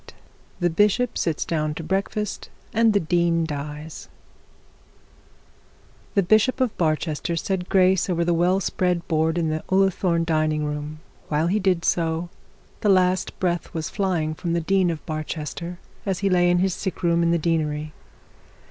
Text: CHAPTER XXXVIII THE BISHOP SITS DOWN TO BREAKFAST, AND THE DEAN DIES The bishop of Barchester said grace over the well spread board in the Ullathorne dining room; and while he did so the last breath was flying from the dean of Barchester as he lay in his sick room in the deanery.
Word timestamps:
CHAPTER 0.03 0.15
XXXVIII 0.15 0.61
THE 0.61 0.69
BISHOP 0.71 1.17
SITS 1.19 1.45
DOWN 1.45 1.73
TO 1.75 1.83
BREAKFAST, 1.83 2.49
AND 2.73 2.93
THE 2.93 2.99
DEAN 2.99 3.43
DIES 3.45 4.09
The 6.15 6.23
bishop 6.23 6.59
of 6.59 6.75
Barchester 6.75 7.35
said 7.35 7.69
grace 7.69 8.09
over 8.09 8.25
the 8.25 8.33
well 8.33 8.59
spread 8.59 9.07
board 9.07 9.37
in 9.37 9.49
the 9.49 9.63
Ullathorne 9.69 10.23
dining 10.25 10.65
room; 10.65 10.85
and 10.85 11.29
while 11.29 11.45
he 11.45 11.59
did 11.59 11.85
so 11.85 12.29
the 12.79 12.89
last 12.89 13.37
breath 13.39 13.75
was 13.75 13.91
flying 13.91 14.33
from 14.33 14.53
the 14.53 14.61
dean 14.61 14.89
of 14.89 15.05
Barchester 15.05 15.77
as 16.03 16.17
he 16.25 16.31
lay 16.31 16.49
in 16.49 16.57
his 16.57 16.73
sick 16.73 17.03
room 17.03 17.21
in 17.21 17.29
the 17.29 17.37
deanery. 17.37 17.93